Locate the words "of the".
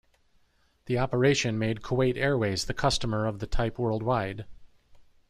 3.27-3.45